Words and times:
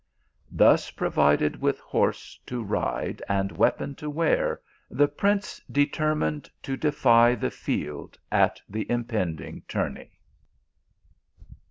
Thus 0.51 0.89
provided 0.89 1.61
with 1.61 1.79
horse 1.79 2.39
to 2.47 2.63
ride 2.63 3.21
and 3.29 3.51
weapon 3.51 3.93
to 3.97 4.09
wear, 4.09 4.59
the 4.89 5.07
prince 5.07 5.61
determined 5.71 6.49
to 6.63 6.75
defy 6.75 7.35
the 7.35 7.51
field 7.51 8.17
at 8.31 8.59
the 8.67 8.89
impending 8.89 9.61
tourney. 9.67 10.09